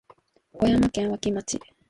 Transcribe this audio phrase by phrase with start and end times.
[0.53, 1.59] 岡山県和気町